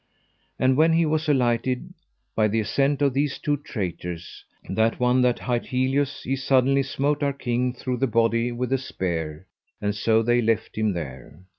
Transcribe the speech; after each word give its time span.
And 0.57 0.77
when 0.77 0.93
he 0.93 1.05
was 1.05 1.29
alighted, 1.29 1.93
by 2.35 2.47
the 2.47 2.59
assent 2.61 3.03
of 3.03 3.13
these 3.13 3.37
two 3.37 3.55
traitors, 3.57 4.43
that 4.67 4.99
one 4.99 5.21
that 5.21 5.37
hight 5.37 5.67
Helius 5.67 6.23
he 6.23 6.35
suddenly 6.35 6.81
smote 6.81 7.21
our 7.21 7.33
king 7.33 7.71
through 7.71 7.97
the 7.97 8.07
body 8.07 8.51
with 8.51 8.73
a 8.73 8.79
spear, 8.79 9.45
and 9.79 9.93
so 9.93 10.23
they 10.23 10.41
left 10.41 10.75
him 10.75 10.93
there. 10.93 11.43